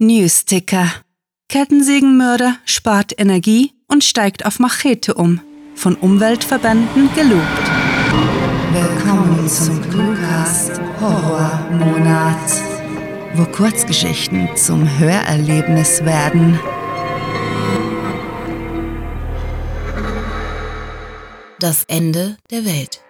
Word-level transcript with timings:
Newsticker. 0.00 0.86
Kettensägenmörder 1.48 2.58
spart 2.64 3.18
Energie 3.18 3.72
und 3.88 4.04
steigt 4.04 4.46
auf 4.46 4.60
Machete 4.60 5.14
um. 5.14 5.40
Von 5.74 5.96
Umweltverbänden 5.96 7.12
gelobt. 7.16 7.42
Willkommen 8.72 9.48
zum 9.48 9.82
Cluecast 9.90 10.80
Horrormonat, 11.00 12.36
wo 13.34 13.44
Kurzgeschichten 13.46 14.48
zum 14.54 14.88
Hörerlebnis 15.00 16.04
werden. 16.04 16.60
Das 21.58 21.82
Ende 21.88 22.36
der 22.52 22.64
Welt. 22.64 23.00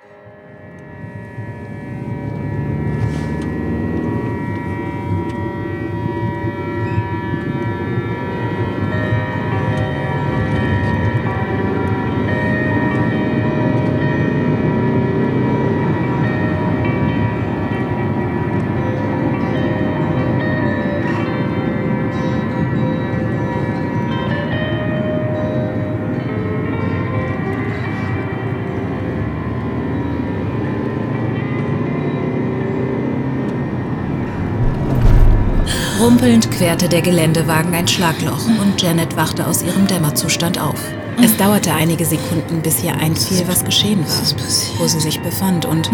Rumpelnd 35.98 36.48
querte 36.52 36.88
der 36.88 37.02
Geländewagen 37.02 37.74
ein 37.74 37.88
Schlagloch 37.88 38.46
und 38.46 38.80
Janet 38.80 39.16
wachte 39.16 39.44
aus 39.44 39.62
ihrem 39.62 39.88
Dämmerzustand 39.88 40.60
auf. 40.60 40.78
Es 41.20 41.36
dauerte 41.36 41.74
einige 41.74 42.04
Sekunden, 42.04 42.62
bis 42.62 42.84
ihr 42.84 42.94
einfiel, 42.94 43.48
was 43.48 43.64
geschehen 43.64 44.06
war, 44.06 44.78
wo 44.78 44.86
sie 44.86 45.00
sich 45.00 45.20
befand 45.20 45.64
und 45.64 45.90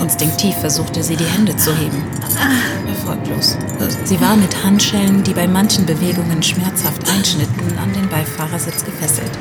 instinktiv 0.00 0.54
versuchte 0.54 1.02
sie, 1.02 1.16
die 1.16 1.24
Hände 1.24 1.56
zu 1.56 1.74
heben. 1.76 2.04
Erfolglos. 2.86 3.58
Sie 4.04 4.20
war 4.20 4.36
mit 4.36 4.64
Handschellen, 4.64 5.24
die 5.24 5.34
bei 5.34 5.48
manchen 5.48 5.84
Bewegungen 5.84 6.40
schmerzhaft 6.40 7.10
einschnitten, 7.10 7.76
an 7.82 7.92
den 7.92 8.08
Beifahrersitz 8.08 8.84
gefesselt. 8.84 9.32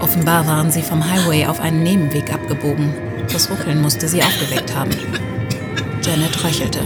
Offenbar 0.00 0.46
waren 0.46 0.70
sie 0.70 0.82
vom 0.82 1.04
Highway 1.04 1.46
auf 1.46 1.58
einen 1.58 1.82
Nebenweg 1.82 2.32
abgebogen. 2.32 2.94
Das 3.32 3.50
Ruckeln 3.50 3.82
musste 3.82 4.06
sie 4.06 4.22
aufgeweckt 4.22 4.72
haben. 4.76 4.92
Janet 6.06 6.44
röchelte. 6.44 6.78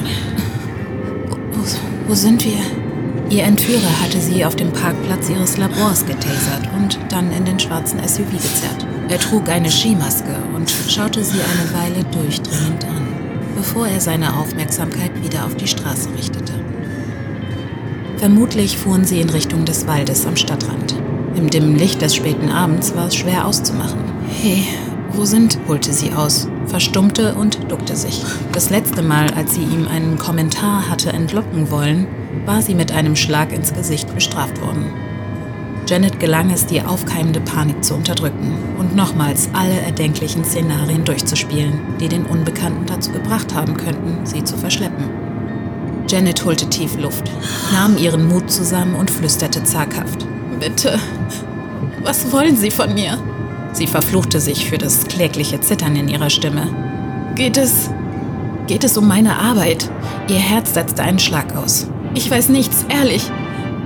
Wo, 1.53 1.61
wo, 2.09 2.15
sind 2.15 2.43
wir? 2.45 2.59
Ihr 3.29 3.45
Entführer 3.45 4.01
hatte 4.03 4.19
sie 4.19 4.45
auf 4.45 4.57
dem 4.57 4.73
Parkplatz 4.73 5.29
ihres 5.29 5.59
Labors 5.59 6.07
getasert 6.07 6.69
und 6.77 6.99
dann 7.11 7.31
in 7.31 7.45
den 7.45 7.59
schwarzen 7.59 8.01
SUV 8.01 8.31
gezerrt. 8.33 8.87
Er 9.09 9.19
trug 9.19 9.49
eine 9.51 9.71
Skimaske 9.71 10.35
und 10.55 10.73
schaute 10.89 11.23
sie 11.23 11.39
eine 11.41 11.75
Weile 11.75 12.05
durchdringend 12.05 12.85
an, 12.87 13.09
bevor 13.57 13.87
er 13.87 14.01
seine 14.01 14.39
Aufmerksamkeit 14.39 15.13
wieder 15.23 15.45
auf 15.45 15.55
die 15.55 15.69
Straße 15.69 16.09
richtete. 16.17 16.55
Vermutlich 18.17 18.79
fuhren 18.79 19.05
sie 19.05 19.21
in 19.21 19.29
Richtung 19.29 19.67
des 19.67 19.87
Waldes 19.87 20.27
am 20.27 20.37
Stadtrand. 20.37 20.95
Im 21.37 21.51
dimmen 21.51 21.77
Licht 21.77 22.01
des 22.01 22.17
späten 22.17 22.51
Abends 22.51 22.95
war 22.95 23.09
es 23.09 23.17
schwer 23.17 23.47
auszumachen. 23.47 24.01
Hey, 24.43 24.65
wo 25.13 25.25
sind? 25.25 25.59
holte 25.69 25.93
sie 25.93 26.13
aus, 26.13 26.49
verstummte 26.67 27.35
und 27.35 27.71
duckte 27.71 27.97
sich. 27.97 28.23
Das 28.53 28.71
letzte 28.71 29.03
Mal, 29.03 29.33
als 29.35 29.55
sie 29.55 29.63
ihm 29.63 29.87
einen 29.89 30.19
Kommentar 30.19 30.89
hatte 30.89 31.13
entlocken 31.13 31.71
wollen, 31.71 32.07
war 32.47 32.63
sie 32.63 32.75
mit 32.75 32.93
einem 32.93 33.17
Schlag 33.17 33.53
ins 33.53 33.75
Gesicht 33.75 34.15
bestraft 34.15 34.61
worden. 34.61 34.85
Janet 35.87 36.21
gelang 36.21 36.51
es, 36.51 36.67
die 36.67 36.83
aufkeimende 36.83 37.41
Panik 37.41 37.83
zu 37.83 37.95
unterdrücken 37.95 38.57
und 38.79 38.95
nochmals 38.95 39.49
alle 39.53 39.81
erdenklichen 39.81 40.45
Szenarien 40.45 41.05
durchzuspielen, 41.05 41.97
die 41.99 42.09
den 42.09 42.27
Unbekannten 42.27 42.87
dazu 42.87 43.11
gebracht 43.11 43.55
haben 43.55 43.77
könnten, 43.77 44.25
sie 44.25 44.45
zu 44.45 44.57
verschleppen. 44.57 45.11
Janet 46.09 46.45
holte 46.45 46.69
tief 46.69 46.97
Luft, 46.97 47.31
nahm 47.73 47.97
ihren 47.97 48.29
Mut 48.29 48.51
zusammen 48.51 48.95
und 48.95 49.11
flüsterte 49.11 49.65
zaghaft. 49.65 50.27
Bitte, 50.61 50.99
was 52.03 52.31
wollen 52.33 52.57
Sie 52.57 52.71
von 52.71 52.95
mir? 52.95 53.19
Sie 53.73 53.87
verfluchte 53.87 54.41
sich 54.41 54.67
für 54.67 54.79
das 54.79 55.05
klägliche 55.05 55.61
Zittern 55.61 55.97
in 55.97 56.09
ihrer 56.09 56.31
Stimme. 56.31 56.69
Geht 57.35 57.57
es. 57.57 57.91
Geht 58.67 58.85
es 58.85 58.97
um 58.97 59.09
meine 59.09 59.37
Arbeit? 59.39 59.91
Ihr 60.29 60.37
Herz 60.37 60.75
setzte 60.75 61.03
einen 61.03 61.19
Schlag 61.19 61.57
aus. 61.57 61.89
Ich 62.15 62.31
weiß 62.31 62.49
nichts, 62.49 62.85
ehrlich. 62.89 63.31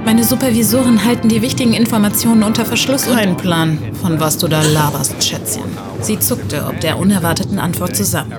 Meine 0.05 0.23
Supervisoren 0.23 1.05
halten 1.05 1.29
die 1.29 1.41
wichtigen 1.41 1.73
Informationen 1.73 2.43
unter 2.43 2.67
Verschluss. 2.67 3.07
Kein 3.07 3.37
Plan, 3.37 3.79
von 4.03 4.21
was 4.21 4.37
du 4.37 4.49
da 4.49 4.63
laberst, 4.63 5.23
Schätzchen. 5.25 5.65
Sie 6.01 6.19
zuckte 6.19 6.67
ob 6.67 6.79
der 6.81 6.99
unerwarteten 6.99 7.59
Antwort 7.59 7.97
zusammen. 7.97 8.35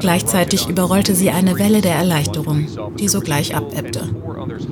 Gleichzeitig 0.00 0.68
überrollte 0.68 1.14
sie 1.14 1.30
eine 1.30 1.58
Welle 1.58 1.80
der 1.80 1.94
Erleichterung, 1.94 2.66
die 2.98 3.08
sogleich 3.08 3.56
abebbte. 3.56 4.10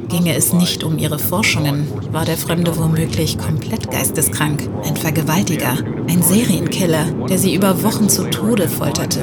Ginge 0.08 0.34
es 0.34 0.52
nicht 0.52 0.84
um 0.84 0.98
ihre 0.98 1.18
Forschungen, 1.18 1.88
war 2.12 2.26
der 2.26 2.36
Fremde 2.36 2.76
womöglich 2.76 3.38
komplett 3.38 3.90
geisteskrank, 3.90 4.68
ein 4.84 4.96
Vergewaltiger, 4.96 5.78
ein 6.08 6.22
Serienkiller, 6.22 7.06
der 7.28 7.38
sie 7.38 7.54
über 7.54 7.82
Wochen 7.82 8.08
zu 8.10 8.28
Tode 8.28 8.68
folterte. 8.68 9.20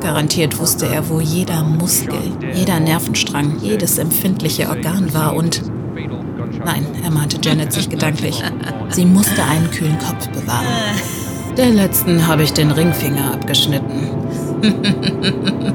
Garantiert 0.00 0.58
wusste 0.58 0.86
er, 0.86 1.08
wo 1.08 1.20
jeder 1.20 1.64
Muskel, 1.64 2.20
jeder 2.54 2.78
Nervenstrang, 2.78 3.58
jedes 3.60 3.98
empfindliche 3.98 4.68
Organ 4.68 5.12
war 5.12 5.34
und... 5.34 5.62
Nein, 6.64 6.86
ermahnte 7.02 7.38
Janet 7.42 7.72
sich 7.72 7.88
gedanklich. 7.88 8.42
Sie 8.90 9.04
musste 9.04 9.42
einen 9.44 9.70
kühlen 9.70 9.98
Kopf 9.98 10.28
bewahren. 10.28 10.66
Der 11.56 11.70
letzten 11.70 12.26
habe 12.26 12.42
ich 12.42 12.52
den 12.52 12.70
Ringfinger 12.70 13.34
abgeschnitten. 13.34 14.10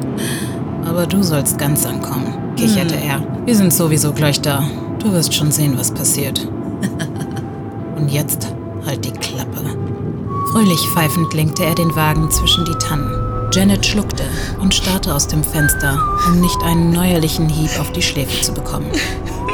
Aber 0.85 1.05
du 1.05 1.23
sollst 1.23 1.57
ganz 1.57 1.85
ankommen, 1.85 2.55
kicherte 2.55 2.95
er. 2.95 3.21
Wir 3.45 3.55
sind 3.55 3.73
sowieso 3.73 4.13
gleich 4.13 4.41
da. 4.41 4.63
Du 4.99 5.11
wirst 5.11 5.33
schon 5.33 5.51
sehen, 5.51 5.77
was 5.77 5.91
passiert. 5.91 6.47
Und 7.95 8.09
jetzt 8.09 8.47
halt 8.85 9.03
die 9.03 9.11
Klappe. 9.11 9.61
Fröhlich 10.51 10.79
pfeifend 10.93 11.33
lenkte 11.33 11.65
er 11.65 11.75
den 11.75 11.95
Wagen 11.95 12.29
zwischen 12.31 12.65
die 12.65 12.75
Tannen. 12.75 13.11
Janet 13.51 13.85
schluckte 13.85 14.23
und 14.61 14.73
starrte 14.73 15.13
aus 15.13 15.27
dem 15.27 15.43
Fenster, 15.43 15.99
um 16.27 16.39
nicht 16.39 16.61
einen 16.63 16.91
neuerlichen 16.91 17.49
Hieb 17.49 17.71
auf 17.79 17.91
die 17.91 18.01
Schläfe 18.01 18.41
zu 18.41 18.53
bekommen. 18.53 18.87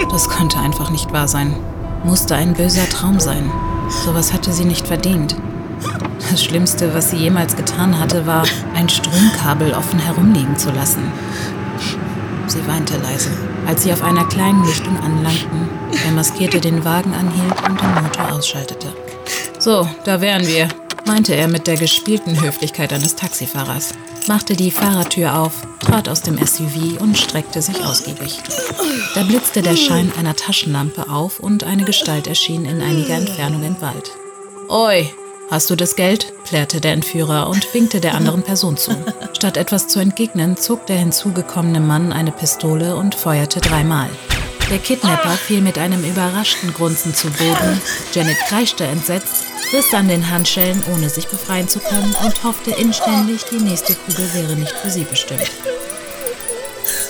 Das 0.10 0.28
konnte 0.30 0.60
einfach 0.60 0.90
nicht 0.90 1.12
wahr 1.14 1.28
sein. 1.28 1.56
Musste 2.04 2.36
ein 2.36 2.54
böser 2.54 2.90
Traum 2.90 3.20
sein. 3.20 3.52
Sowas 3.90 4.34
hatte 4.34 4.52
sie 4.52 4.66
nicht 4.66 4.88
verdient. 4.88 5.36
Das 6.30 6.44
Schlimmste, 6.44 6.94
was 6.94 7.12
sie 7.12 7.18
jemals 7.18 7.56
getan 7.56 8.00
hatte, 8.00 8.26
war, 8.26 8.44
ein 8.76 8.90
Stromkabel 8.90 9.74
offen 9.74 10.00
herumliegen 10.00 10.56
zu 10.56 10.72
lassen. 10.72 11.12
Sie 12.48 12.66
weinte 12.68 12.98
leise, 12.98 13.30
als 13.68 13.84
sie 13.84 13.94
auf 13.94 14.04
einer 14.04 14.26
kleinen 14.26 14.64
Lichtung 14.66 14.98
anlangten, 15.00 15.70
der 16.06 16.12
Maskierte 16.12 16.60
den 16.60 16.84
Wagen 16.84 17.14
anhielt 17.14 17.70
und 17.70 17.82
den 17.82 18.04
Motor 18.04 18.32
ausschaltete. 18.34 18.88
So, 19.60 19.88
da 20.04 20.22
wären 20.22 20.46
wir, 20.48 20.68
meinte 21.12 21.36
er 21.36 21.50
mit 21.50 21.68
der 21.68 21.76
gespielten 21.76 22.42
Höflichkeit 22.42 22.94
eines 22.94 23.18
Taxifahrers, 23.18 23.94
machte 24.30 24.56
die 24.56 24.72
Fahrertür 24.72 25.38
auf, 25.38 25.52
trat 25.82 26.08
aus 26.08 26.22
dem 26.22 26.38
SUV 26.38 27.02
und 27.02 27.18
streckte 27.18 27.62
sich 27.62 27.84
ausgiebig. 27.84 28.40
Da 29.14 29.24
blitzte 29.24 29.62
der 29.62 29.76
Schein 29.76 30.14
einer 30.18 30.38
Taschenlampe 30.38 31.10
auf 31.10 31.42
und 31.42 31.66
eine 31.66 31.84
Gestalt 31.84 32.28
erschien 32.28 32.64
in 32.64 32.82
einiger 32.82 33.16
Entfernung 33.16 33.64
im 33.64 33.82
Wald. 33.82 34.12
Oi, 34.70 35.10
Hast 35.50 35.70
du 35.70 35.76
das 35.76 35.98
Geld? 35.98 36.32
plärrte 36.46 36.80
der 36.80 36.94
Entführer 36.94 37.50
und 37.50 37.74
winkte 37.74 38.00
der 38.00 38.16
anderen 38.16 38.42
Person 38.42 38.78
zu. 38.78 38.92
Statt 39.34 39.58
etwas 39.58 39.90
zu 39.90 40.00
entgegnen, 40.00 40.56
zog 40.56 40.86
der 40.86 40.96
hinzugekommene 40.96 41.82
Mann 41.82 42.14
eine 42.14 42.32
Pistole 42.32 42.96
und 42.96 43.16
feuerte 43.16 43.60
dreimal. 43.60 44.10
Der 44.70 44.78
Kidnapper 44.78 45.32
fiel 45.32 45.60
mit 45.60 45.78
einem 45.78 46.06
überraschten 46.06 46.74
Grunzen 46.74 47.14
zu 47.14 47.28
Boden. 47.32 47.82
Janet 48.14 48.38
kreischte 48.48 48.86
entsetzt, 48.86 49.51
riss 49.74 49.94
an 49.94 50.08
den 50.08 50.30
Handschellen, 50.30 50.84
ohne 50.94 51.10
sich 51.10 51.28
befreien 51.28 51.68
zu 51.68 51.80
können, 51.80 52.16
und 52.24 52.44
hoffte 52.44 52.72
inständig, 52.72 53.44
die 53.46 53.60
nächste 53.60 53.96
Kugel 53.96 54.34
wäre 54.34 54.56
nicht 54.56 54.74
für 54.74 54.90
sie 54.90 55.04
bestimmt. 55.04 55.50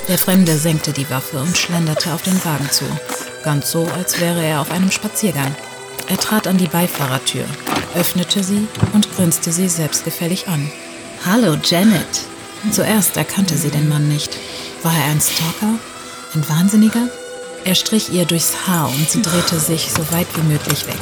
Der 0.08 0.18
Fremde 0.18 0.58
senkte 0.58 0.92
die 0.92 1.10
Waffe 1.10 1.38
und 1.40 1.58
schlenderte 1.58 2.14
auf 2.14 2.22
den 2.22 2.44
Wagen 2.44 2.70
zu. 2.70 2.86
Ganz 3.44 3.72
so, 3.72 3.88
als 3.88 4.20
wäre 4.20 4.44
er 4.44 4.62
auf 4.62 4.72
einem 4.72 4.92
Spaziergang. 4.92 5.56
Er 6.08 6.18
trat 6.18 6.48
an 6.48 6.58
die 6.58 6.68
Beifahrertür, 6.68 7.46
öffnete 7.96 8.44
sie 8.44 8.68
und 8.94 9.14
grinste 9.16 9.52
sie 9.52 9.70
selbstgefällig 9.70 10.48
an. 10.48 10.72
Hallo, 11.26 11.56
Janet. 11.64 12.26
Zuerst 12.72 13.18
erkannte 13.18 13.58
sie 13.58 13.70
den 13.70 13.88
Mann 13.90 14.08
nicht. 14.08 14.38
War 14.84 14.94
er 14.94 15.12
ein 15.12 15.22
Stalker? 15.22 15.76
Ein 16.34 16.50
Wahnsinniger? 16.50 17.08
Er 17.64 17.76
strich 17.76 18.12
ihr 18.12 18.26
durchs 18.26 18.68
Haar 18.68 18.90
und 18.90 19.10
sie 19.10 19.22
drehte 19.22 19.60
sich 19.60 19.92
so 19.92 20.12
weit 20.12 20.28
wie 20.36 20.42
möglich 20.42 20.88
weg. 20.88 20.98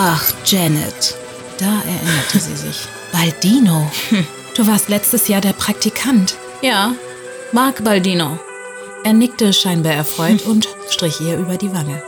Ach, 0.00 0.32
Janet. 0.46 1.16
Da 1.58 1.82
erinnerte 1.82 2.38
sie 2.38 2.54
sich. 2.54 2.86
Baldino. 3.12 3.90
Du 4.56 4.66
warst 4.66 4.88
letztes 4.88 5.28
Jahr 5.28 5.40
der 5.40 5.52
Praktikant. 5.52 6.36
Ja, 6.62 6.92
Mark 7.52 7.84
Baldino. 7.84 8.40
Er 9.04 9.12
nickte 9.12 9.52
scheinbar 9.52 9.92
erfreut 9.92 10.46
und 10.46 10.68
strich 10.90 11.20
ihr 11.20 11.36
über 11.36 11.56
die 11.56 11.72
Wange. 11.72 12.02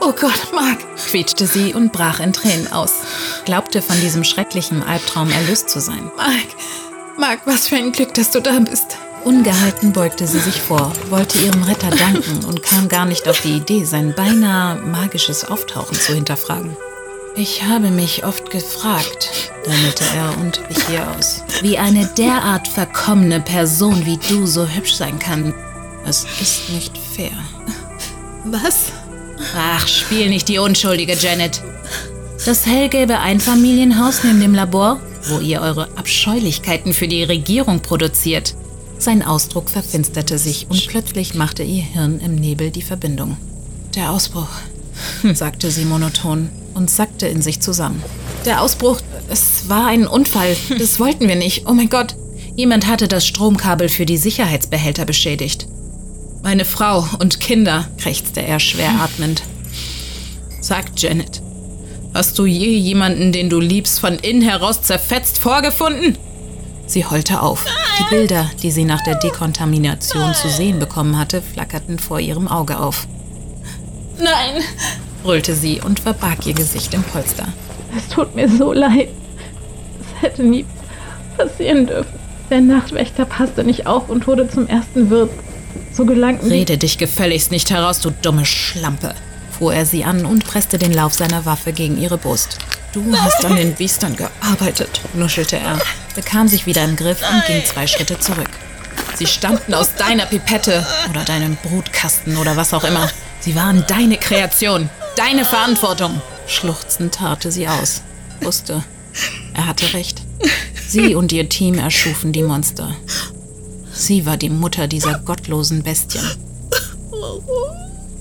Oh 0.00 0.12
Gott, 0.12 0.54
Mark, 0.54 0.78
quietschte 0.96 1.46
sie 1.46 1.74
und 1.74 1.92
brach 1.92 2.20
in 2.20 2.32
Tränen 2.32 2.72
aus, 2.72 2.92
glaubte 3.44 3.82
von 3.82 4.00
diesem 4.00 4.24
schrecklichen 4.24 4.82
Albtraum 4.82 5.30
erlöst 5.30 5.68
zu 5.68 5.78
sein. 5.78 6.10
Mark, 6.16 7.18
Mark, 7.18 7.40
was 7.44 7.68
für 7.68 7.76
ein 7.76 7.92
Glück, 7.92 8.14
dass 8.14 8.30
du 8.30 8.40
da 8.40 8.58
bist. 8.60 8.96
Ungehalten 9.24 9.92
beugte 9.92 10.26
sie 10.26 10.40
sich 10.40 10.62
vor, 10.62 10.90
wollte 11.10 11.36
ihrem 11.36 11.64
Retter 11.64 11.90
danken 11.90 12.46
und 12.46 12.62
kam 12.62 12.88
gar 12.88 13.04
nicht 13.04 13.28
auf 13.28 13.42
die 13.42 13.58
Idee, 13.58 13.84
sein 13.84 14.14
beinahe 14.14 14.76
magisches 14.76 15.44
Auftauchen 15.44 16.00
zu 16.00 16.14
hinterfragen. 16.14 16.78
Ich 17.36 17.64
habe 17.64 17.90
mich 17.90 18.24
oft 18.24 18.52
gefragt, 18.52 19.50
dämmelte 19.66 20.04
er 20.14 20.38
und 20.38 20.60
wich 20.68 20.88
ihr 20.92 21.16
aus, 21.16 21.42
wie 21.62 21.76
eine 21.78 22.06
derart 22.06 22.68
verkommene 22.68 23.40
Person 23.40 24.06
wie 24.06 24.18
du 24.18 24.46
so 24.46 24.68
hübsch 24.68 24.94
sein 24.94 25.18
kann. 25.18 25.52
Es 26.06 26.24
ist 26.40 26.70
nicht 26.70 26.96
fair. 26.96 27.32
Was? 28.44 28.92
Ach, 29.56 29.88
spiel 29.88 30.28
nicht 30.28 30.46
die 30.46 30.58
Unschuldige, 30.58 31.14
Janet. 31.14 31.60
Das 32.46 32.66
hellgelbe 32.66 33.18
Einfamilienhaus 33.18 34.22
neben 34.22 34.40
dem 34.40 34.54
Labor, 34.54 35.00
wo 35.24 35.40
ihr 35.40 35.60
eure 35.60 35.88
Abscheulichkeiten 35.96 36.92
für 36.92 37.08
die 37.08 37.24
Regierung 37.24 37.80
produziert. 37.80 38.54
Sein 38.98 39.24
Ausdruck 39.24 39.70
verfinsterte 39.70 40.38
sich 40.38 40.68
und 40.70 40.86
plötzlich 40.86 41.34
machte 41.34 41.64
ihr 41.64 41.82
Hirn 41.82 42.20
im 42.20 42.36
Nebel 42.36 42.70
die 42.70 42.82
Verbindung. 42.82 43.36
Der 43.96 44.12
Ausbruch, 44.12 44.50
hm, 45.22 45.34
sagte 45.34 45.72
sie 45.72 45.84
monoton 45.84 46.48
und 46.74 46.90
sackte 46.90 47.26
in 47.26 47.42
sich 47.42 47.60
zusammen. 47.60 48.02
Der 48.44 48.60
Ausbruch, 48.60 49.00
es 49.28 49.68
war 49.68 49.86
ein 49.86 50.06
Unfall. 50.06 50.56
Das 50.78 51.00
wollten 51.00 51.28
wir 51.28 51.36
nicht. 51.36 51.66
Oh 51.66 51.72
mein 51.72 51.88
Gott. 51.88 52.16
Jemand 52.56 52.86
hatte 52.86 53.08
das 53.08 53.26
Stromkabel 53.26 53.88
für 53.88 54.06
die 54.06 54.16
Sicherheitsbehälter 54.16 55.04
beschädigt. 55.04 55.66
Meine 56.42 56.64
Frau 56.64 57.06
und 57.18 57.40
Kinder, 57.40 57.88
krächzte 57.98 58.42
er 58.42 58.60
schwer 58.60 59.00
atmend. 59.00 59.42
Sag, 60.60 60.86
Janet, 60.96 61.42
hast 62.12 62.38
du 62.38 62.46
je 62.46 62.76
jemanden, 62.76 63.32
den 63.32 63.48
du 63.48 63.60
liebst, 63.60 63.98
von 63.98 64.18
innen 64.18 64.42
heraus 64.42 64.82
zerfetzt 64.82 65.38
vorgefunden? 65.38 66.16
Sie 66.86 67.04
heulte 67.06 67.40
auf. 67.40 67.64
Die 67.98 68.14
Bilder, 68.14 68.50
die 68.62 68.70
sie 68.70 68.84
nach 68.84 69.02
der 69.02 69.16
Dekontamination 69.16 70.34
zu 70.34 70.48
sehen 70.48 70.78
bekommen 70.78 71.18
hatte, 71.18 71.40
flackerten 71.42 71.98
vor 71.98 72.20
ihrem 72.20 72.46
Auge 72.46 72.78
auf. 72.78 73.08
Nein, 74.18 74.62
brüllte 75.24 75.54
sie 75.54 75.80
und 75.80 76.00
verbarg 76.00 76.46
ihr 76.46 76.54
Gesicht 76.54 76.94
im 76.94 77.02
Polster. 77.02 77.48
Es 77.96 78.08
tut 78.08 78.36
mir 78.36 78.48
so 78.48 78.72
leid. 78.72 79.08
Es 79.98 80.22
hätte 80.22 80.44
nie 80.44 80.66
passieren 81.36 81.86
dürfen. 81.86 82.18
Der 82.50 82.60
Nachtwächter 82.60 83.24
passte 83.24 83.64
nicht 83.64 83.86
auf 83.86 84.10
und 84.10 84.26
wurde 84.26 84.48
zum 84.48 84.68
ersten 84.68 85.08
Wirt. 85.10 85.30
So 85.92 86.04
gelangten 86.04 86.50
Rede 86.50 86.76
dich 86.76 86.98
gefälligst 86.98 87.50
nicht 87.50 87.70
heraus, 87.70 88.00
du 88.00 88.10
dumme 88.10 88.44
Schlampe, 88.44 89.14
fuhr 89.50 89.72
er 89.72 89.86
sie 89.86 90.04
an 90.04 90.26
und 90.26 90.44
presste 90.44 90.76
den 90.76 90.92
Lauf 90.92 91.14
seiner 91.14 91.46
Waffe 91.46 91.72
gegen 91.72 91.98
ihre 91.98 92.18
Brust. 92.18 92.58
Du 92.92 93.02
hast 93.16 93.44
an 93.44 93.56
den 93.56 93.74
Biestern 93.74 94.16
gearbeitet, 94.16 95.00
nuschelte 95.14 95.56
er, 95.56 95.78
bekam 96.14 96.48
sich 96.48 96.66
wieder 96.66 96.84
im 96.84 96.96
Griff 96.96 97.22
und 97.28 97.46
ging 97.46 97.64
zwei 97.64 97.86
Schritte 97.86 98.18
zurück. 98.18 98.50
Sie 99.14 99.26
stammten 99.26 99.72
aus 99.72 99.94
deiner 99.94 100.26
Pipette 100.26 100.86
oder 101.10 101.24
deinem 101.24 101.56
Brutkasten 101.56 102.36
oder 102.36 102.56
was 102.56 102.74
auch 102.74 102.84
immer. 102.84 103.08
Sie 103.40 103.54
waren 103.54 103.84
deine 103.88 104.16
Kreation, 104.16 104.90
deine 105.16 105.44
Verantwortung. 105.44 106.20
Schluchzend 106.46 107.14
tarte 107.14 107.50
sie 107.50 107.68
aus, 107.68 108.02
wusste, 108.40 108.84
er 109.54 109.66
hatte 109.66 109.92
recht. 109.94 110.22
Sie 110.86 111.14
und 111.14 111.32
ihr 111.32 111.48
Team 111.48 111.78
erschufen 111.78 112.32
die 112.32 112.42
Monster. 112.42 112.94
Sie 113.92 114.26
war 114.26 114.36
die 114.36 114.50
Mutter 114.50 114.88
dieser 114.88 115.18
gottlosen 115.20 115.82
Bestien. 115.82 116.24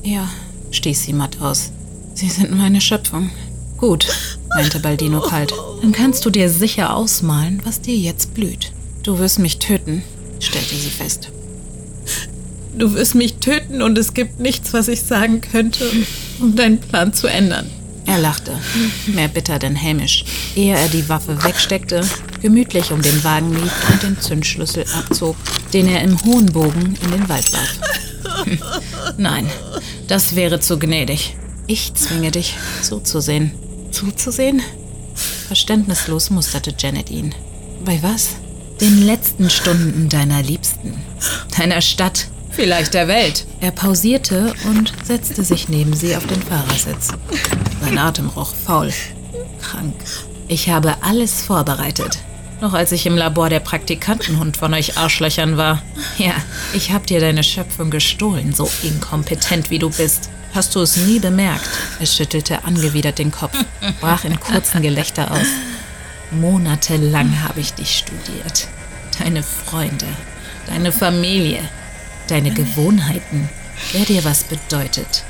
Ja, 0.03 0.29
stieß 0.71 1.03
sie 1.03 1.13
matt 1.13 1.41
aus. 1.41 1.71
Sie 2.13 2.29
sind 2.29 2.55
meine 2.55 2.79
Schöpfung. 2.79 3.31
Gut, 3.77 4.07
meinte 4.55 4.79
Baldino 4.79 5.19
kalt. 5.19 5.53
Dann 5.81 5.91
kannst 5.91 6.25
du 6.25 6.29
dir 6.29 6.49
sicher 6.49 6.95
ausmalen, 6.95 7.61
was 7.65 7.81
dir 7.81 7.95
jetzt 7.95 8.33
blüht. 8.33 8.71
Du 9.01 9.19
wirst 9.19 9.39
mich 9.39 9.59
töten, 9.59 10.03
stellte 10.39 10.75
sie 10.75 10.89
fest. 10.89 11.29
Du 12.77 12.93
wirst 12.93 13.15
mich 13.15 13.35
töten 13.35 13.81
und 13.81 13.97
es 13.97 14.13
gibt 14.13 14.39
nichts, 14.39 14.73
was 14.73 14.87
ich 14.87 15.01
sagen 15.01 15.41
könnte, 15.41 15.85
um 16.39 16.55
deinen 16.55 16.79
Plan 16.79 17.13
zu 17.13 17.27
ändern. 17.27 17.69
Er 18.05 18.19
lachte, 18.19 18.59
mehr 19.07 19.29
bitter 19.29 19.59
denn 19.59 19.75
hämisch, 19.75 20.25
ehe 20.55 20.75
er 20.75 20.89
die 20.89 21.07
Waffe 21.07 21.41
wegsteckte, 21.43 22.05
gemütlich 22.41 22.91
um 22.91 23.01
den 23.01 23.23
Wagen 23.23 23.53
lief 23.53 23.89
und 23.89 24.03
den 24.03 24.19
Zündschlüssel 24.19 24.85
abzog, 24.93 25.37
den 25.73 25.87
er 25.87 26.01
im 26.01 26.21
hohen 26.25 26.47
Bogen 26.47 26.97
in 27.01 27.11
den 27.11 27.29
Wald 27.29 27.53
warf. 27.53 27.79
Nein, 29.17 29.49
das 30.07 30.35
wäre 30.35 30.59
zu 30.59 30.77
gnädig. 30.77 31.37
Ich 31.65 31.93
zwinge 31.93 32.31
dich, 32.31 32.55
zuzusehen. 32.81 33.51
Zuzusehen? 33.91 34.61
Verständnislos 35.47 36.29
musterte 36.29 36.73
Janet 36.77 37.09
ihn. 37.09 37.33
Bei 37.85 38.01
was? 38.01 38.35
Den 38.81 39.05
letzten 39.05 39.49
Stunden 39.49 40.09
deiner 40.09 40.41
Liebsten, 40.41 40.95
deiner 41.57 41.81
Stadt, 41.81 42.27
vielleicht 42.53 42.93
der 42.93 43.07
Welt. 43.07 43.45
Er 43.59 43.71
pausierte 43.71 44.53
und 44.65 44.93
setzte 45.03 45.43
sich 45.43 45.69
neben 45.69 45.93
sie 45.93 46.15
auf 46.15 46.25
den 46.27 46.41
Fahrersitz. 46.41 47.09
Sein 47.81 47.97
Atem 47.97 48.29
roch 48.29 48.53
faul, 48.53 48.93
krank. 49.61 49.95
Ich 50.47 50.69
habe 50.69 50.95
alles 51.01 51.41
vorbereitet. 51.41 52.19
Noch 52.61 52.73
als 52.73 52.91
ich 52.91 53.05
im 53.05 53.17
Labor 53.17 53.49
der 53.49 53.59
Praktikantenhund 53.59 54.55
von 54.55 54.73
euch 54.73 54.97
Arschlöchern 54.97 55.57
war. 55.57 55.81
Ja, 56.17 56.33
ich 56.73 56.91
hab 56.91 57.05
dir 57.07 57.19
deine 57.19 57.43
Schöpfung 57.43 57.89
gestohlen, 57.89 58.53
so 58.53 58.69
inkompetent 58.83 59.69
wie 59.69 59.79
du 59.79 59.89
bist. 59.89 60.29
Hast 60.53 60.75
du 60.75 60.81
es 60.81 60.95
nie 60.95 61.19
bemerkt? 61.19 61.67
Er 61.99 62.05
schüttelte 62.05 62.63
angewidert 62.63 63.17
den 63.17 63.31
Kopf, 63.31 63.57
brach 63.99 64.23
in 64.23 64.39
kurzen 64.39 64.81
Gelächter 64.81 65.31
aus. 65.31 65.47
Monatelang 66.31 67.43
habe 67.43 67.59
ich 67.59 67.73
dich 67.73 67.97
studiert. 67.97 68.67
Deine 69.19 69.43
Freunde, 69.43 70.05
deine 70.67 70.91
Familie, 70.91 71.59
deine 72.33 72.51
Gewohnheiten, 72.51 73.47
wer 73.91 74.05
dir 74.05 74.23
was 74.25 74.43
bedeutet. 74.43 75.23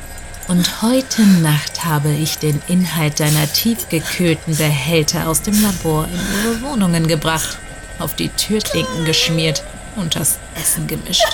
Und 0.48 0.82
heute 0.82 1.22
Nacht 1.22 1.84
habe 1.84 2.12
ich 2.12 2.38
den 2.38 2.62
Inhalt 2.70 3.20
deiner 3.20 3.52
tiefgekühlten 3.52 4.56
Behälter 4.56 5.28
aus 5.28 5.42
dem 5.42 5.62
Labor 5.62 6.06
in 6.06 6.14
ihre 6.14 6.62
Wohnungen 6.62 7.08
gebracht, 7.08 7.58
auf 8.00 8.16
die 8.16 8.30
Türklinken 8.30 9.04
geschmiert 9.04 9.64
und 9.98 10.16
das 10.16 10.40
Essen 10.56 10.88
gemischt. 10.88 11.28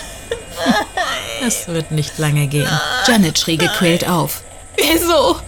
Es 1.45 1.68
wird 1.68 1.92
nicht 1.92 2.18
lange 2.18 2.48
gehen. 2.48 2.68
Janet 3.07 3.38
schrie 3.38 3.57
gequält 3.57 4.09
auf. 4.09 4.42
Wieso? 4.76 5.40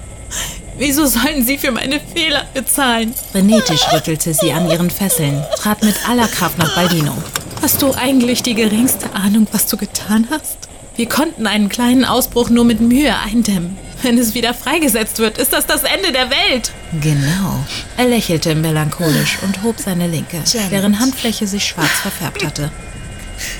Wieso 0.77 1.05
sollen 1.05 1.43
Sie 1.43 1.57
für 1.57 1.71
meine 1.71 1.99
Fehler 1.99 2.45
bezahlen? 2.53 3.13
Frenetisch 3.31 3.91
rüttelte 3.91 4.33
sie 4.33 4.53
an 4.53 4.69
ihren 4.69 4.89
Fesseln, 4.89 5.43
trat 5.57 5.83
mit 5.83 5.95
aller 6.07 6.27
Kraft 6.27 6.57
nach 6.57 6.73
Baldino. 6.75 7.13
Hast 7.61 7.83
du 7.83 7.93
eigentlich 7.93 8.41
die 8.41 8.55
geringste 8.55 9.13
Ahnung, 9.13 9.45
was 9.51 9.67
du 9.67 9.77
getan 9.77 10.27
hast? 10.31 10.57
Wir 10.95 11.07
konnten 11.07 11.45
einen 11.45 11.69
kleinen 11.69 12.05
Ausbruch 12.05 12.49
nur 12.49 12.65
mit 12.65 12.81
Mühe 12.81 13.15
eindämmen. 13.15 13.77
Wenn 14.01 14.17
es 14.17 14.33
wieder 14.33 14.55
freigesetzt 14.55 15.19
wird, 15.19 15.37
ist 15.37 15.53
das 15.53 15.67
das 15.67 15.83
Ende 15.83 16.11
der 16.11 16.31
Welt. 16.31 16.71
Genau. 17.01 17.63
Er 17.97 18.07
lächelte 18.07 18.55
melancholisch 18.55 19.37
und 19.43 19.61
hob 19.61 19.79
seine 19.79 20.07
linke, 20.07 20.41
deren 20.71 20.99
Handfläche 20.99 21.45
sich 21.45 21.63
schwarz 21.63 21.99
verfärbt 22.01 22.43
hatte. 22.43 22.71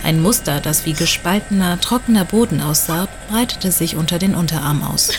Ein 0.03 0.19
Muster, 0.19 0.59
das 0.61 0.87
wie 0.87 0.93
gespaltener, 0.93 1.79
trockener 1.79 2.25
Boden 2.25 2.59
aussah, 2.59 3.07
breitete 3.29 3.71
sich 3.71 3.95
unter 3.95 4.17
den 4.17 4.33
Unterarm 4.33 4.81
aus. 4.81 5.11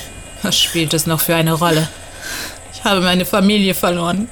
Was 0.43 0.59
spielt 0.59 0.93
es 0.93 1.07
noch 1.07 1.21
für 1.21 1.37
eine 1.37 1.53
Rolle? 1.53 1.89
Ich 2.75 2.83
habe 2.83 3.01
meine 3.01 3.27
Familie 3.27 3.75
verloren. 3.75 4.29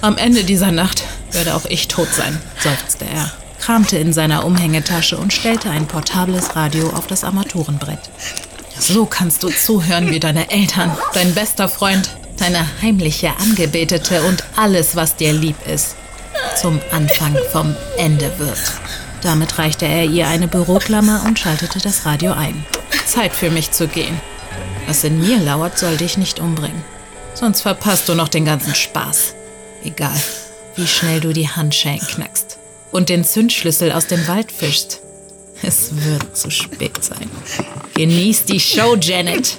Am 0.00 0.16
Ende 0.16 0.44
dieser 0.44 0.72
Nacht 0.72 1.02
werde 1.32 1.54
auch 1.54 1.64
ich 1.66 1.88
tot 1.88 2.08
sein, 2.12 2.38
seufzte 2.60 3.04
er, 3.04 3.30
kramte 3.60 3.96
in 3.98 4.12
seiner 4.12 4.44
Umhängetasche 4.44 5.16
und 5.16 5.32
stellte 5.32 5.70
ein 5.70 5.86
portables 5.86 6.56
Radio 6.56 6.90
auf 6.90 7.06
das 7.06 7.24
Armaturenbrett. 7.24 8.00
So 8.78 9.06
kannst 9.06 9.42
du 9.42 9.50
zuhören 9.50 10.10
wie 10.10 10.20
deine 10.20 10.50
Eltern, 10.50 10.96
dein 11.14 11.34
bester 11.34 11.68
Freund, 11.68 12.10
deine 12.38 12.66
heimliche 12.82 13.30
Angebetete 13.38 14.22
und 14.22 14.44
alles, 14.56 14.96
was 14.96 15.16
dir 15.16 15.32
lieb 15.32 15.56
ist, 15.66 15.94
zum 16.60 16.80
Anfang 16.90 17.36
vom 17.52 17.76
Ende 17.96 18.38
wird. 18.38 18.58
Damit 19.22 19.58
reichte 19.58 19.86
er 19.86 20.04
ihr 20.04 20.26
eine 20.26 20.48
Büroklammer 20.48 21.22
und 21.26 21.38
schaltete 21.38 21.78
das 21.78 22.04
Radio 22.04 22.32
ein. 22.32 22.66
Zeit 23.06 23.32
für 23.32 23.50
mich 23.50 23.70
zu 23.70 23.86
gehen. 23.86 24.20
Was 24.86 25.04
in 25.04 25.20
mir 25.20 25.38
lauert, 25.38 25.78
soll 25.78 25.96
dich 25.96 26.18
nicht 26.18 26.40
umbringen. 26.40 26.82
Sonst 27.34 27.62
verpasst 27.62 28.08
du 28.08 28.14
noch 28.14 28.28
den 28.28 28.44
ganzen 28.44 28.74
Spaß. 28.74 29.34
Egal, 29.84 30.20
wie 30.76 30.86
schnell 30.86 31.20
du 31.20 31.32
die 31.32 31.48
Handschellen 31.48 32.00
knackst 32.00 32.58
und 32.90 33.08
den 33.08 33.24
Zündschlüssel 33.24 33.92
aus 33.92 34.06
dem 34.06 34.26
Wald 34.28 34.52
fischst. 34.52 35.00
Es 35.62 35.90
wird 36.04 36.36
zu 36.36 36.50
spät 36.50 37.02
sein. 37.02 37.30
Genieß 37.94 38.44
die 38.44 38.60
Show, 38.60 38.96
Janet. 39.00 39.58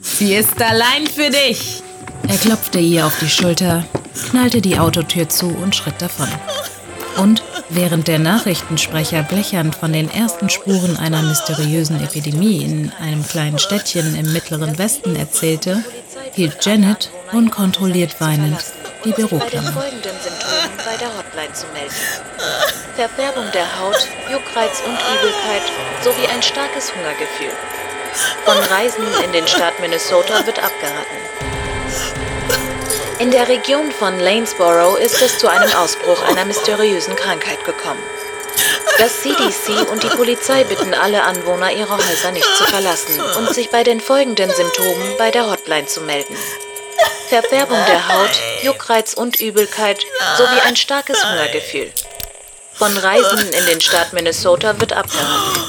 Sie 0.00 0.34
ist 0.34 0.60
allein 0.60 1.06
für 1.06 1.30
dich. 1.30 1.82
Er 2.26 2.36
klopfte 2.38 2.78
ihr 2.78 3.06
auf 3.06 3.18
die 3.20 3.28
Schulter, 3.28 3.84
knallte 4.30 4.60
die 4.60 4.78
Autotür 4.78 5.28
zu 5.28 5.48
und 5.48 5.76
schritt 5.76 6.00
davon. 6.00 6.28
Und 7.18 7.42
während 7.68 8.08
der 8.08 8.18
Nachrichtensprecher 8.18 9.22
blechern 9.22 9.72
von 9.72 9.92
den 9.92 10.10
ersten 10.10 10.48
Spuren 10.48 10.96
einer 10.96 11.22
mysteriösen 11.22 12.02
Epidemie 12.02 12.62
in 12.62 12.92
einem 13.00 13.26
kleinen 13.26 13.58
Städtchen 13.58 14.16
im 14.16 14.32
mittleren 14.32 14.78
Westen 14.78 15.16
erzählte, 15.16 15.84
hielt 16.32 16.64
Janet 16.64 17.10
unkontrolliert 17.32 18.20
weinend 18.20 18.58
die 19.06 19.12
Büroklammer. 19.12 19.72
folgenden 19.72 20.16
Symptomen 20.20 20.76
bei 20.84 20.96
der 20.96 21.08
Hotline 21.16 21.52
zu 21.52 21.66
melden. 21.68 21.94
Verfärbung 22.96 23.44
der 23.52 23.78
Haut, 23.78 24.08
Juckreiz 24.30 24.82
und 24.84 24.98
Übelkeit 25.14 25.62
sowie 26.02 26.26
ein 26.26 26.42
starkes 26.42 26.92
Hungergefühl. 26.94 27.54
Von 28.44 28.56
Reisen 28.74 29.06
in 29.24 29.32
den 29.32 29.46
Staat 29.46 29.78
Minnesota 29.80 30.44
wird 30.46 30.58
abgeraten. 30.58 31.18
In 33.18 33.30
der 33.30 33.48
Region 33.48 33.92
von 33.92 34.18
Lanesboro 34.18 34.96
ist 34.96 35.22
es 35.22 35.38
zu 35.38 35.48
einem 35.48 35.72
Ausbruch 35.72 36.22
einer 36.28 36.44
mysteriösen 36.44 37.14
Krankheit 37.16 37.64
gekommen. 37.64 38.02
Das 38.98 39.20
CDC 39.20 39.90
und 39.90 40.02
die 40.02 40.08
Polizei 40.08 40.64
bitten 40.64 40.94
alle 40.94 41.22
Anwohner 41.22 41.70
ihrer 41.70 41.96
Häuser 41.96 42.32
nicht 42.32 42.48
zu 42.56 42.64
verlassen 42.64 43.20
und 43.38 43.54
sich 43.54 43.70
bei 43.70 43.84
den 43.84 44.00
folgenden 44.00 44.50
Symptomen 44.50 45.16
bei 45.18 45.30
der 45.30 45.50
Hotline 45.50 45.86
zu 45.86 46.00
melden. 46.00 46.36
Verfärbung 47.28 47.78
der 47.86 48.08
Haut, 48.08 48.30
Juckreiz 48.62 49.14
und 49.14 49.40
Übelkeit 49.40 49.98
sowie 50.36 50.60
ein 50.64 50.76
starkes 50.76 51.24
Hungergefühl. 51.24 51.92
Von 52.72 52.96
Reisen 52.96 53.52
in 53.52 53.66
den 53.66 53.80
Staat 53.80 54.12
Minnesota 54.12 54.78
wird 54.80 54.92
abgeraten. 54.92 55.62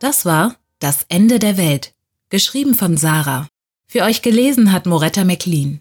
Das 0.00 0.24
war 0.24 0.56
Das 0.80 1.04
Ende 1.08 1.40
der 1.40 1.56
Welt, 1.56 1.92
geschrieben 2.30 2.74
von 2.74 2.96
Sarah. 2.96 3.48
Für 3.88 4.04
euch 4.04 4.22
gelesen 4.22 4.70
hat 4.70 4.86
Moretta 4.86 5.24
McLean. 5.24 5.80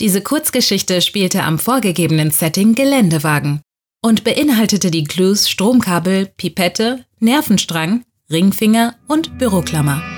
Diese 0.00 0.22
Kurzgeschichte 0.22 1.02
spielte 1.02 1.42
am 1.42 1.58
vorgegebenen 1.58 2.30
Setting 2.30 2.74
Geländewagen 2.74 3.60
und 4.00 4.24
beinhaltete 4.24 4.90
die 4.90 5.04
Clues 5.04 5.50
Stromkabel, 5.50 6.30
Pipette, 6.36 7.04
Nervenstrang, 7.18 8.04
Ringfinger 8.30 8.94
und 9.06 9.36
Büroklammer. 9.36 10.17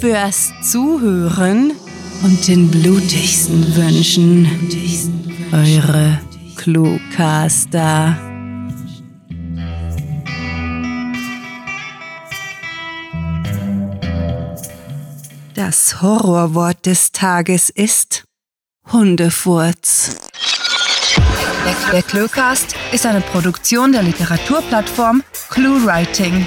fürs 0.00 0.52
Zuhören 0.62 1.72
und 2.22 2.48
den 2.48 2.70
blutigsten 2.70 3.74
Wünschen. 3.76 4.48
Eure 5.52 6.20
Cluecaster. 6.56 8.16
Das 15.54 16.02
Horrorwort 16.02 16.86
des 16.86 17.12
Tages 17.12 17.70
ist 17.70 18.24
Hundefurz. 18.92 20.16
Der 21.92 22.02
Cluecast 22.02 22.74
ist 22.92 23.06
eine 23.06 23.20
Produktion 23.20 23.92
der 23.92 24.02
Literaturplattform 24.02 25.22
ClueWriting. 25.50 26.46